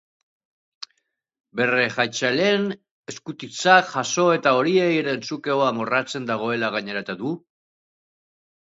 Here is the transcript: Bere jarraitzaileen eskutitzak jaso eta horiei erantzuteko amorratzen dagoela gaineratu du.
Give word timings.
Bere 1.59 1.83
jarraitzaileen 1.83 2.65
eskutitzak 3.13 3.93
jaso 3.99 4.27
eta 4.39 4.55
horiei 4.63 4.91
erantzuteko 5.05 5.69
amorratzen 5.71 6.31
dagoela 6.33 6.77
gaineratu 6.79 7.23
du. 7.25 7.41